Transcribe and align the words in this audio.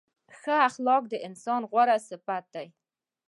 ښه 0.39 0.55
اخلاق 0.69 1.03
د 1.09 1.13
انسان 1.27 1.61
غوره 1.69 1.97
صفت 2.09 2.43
دی. 2.55 2.67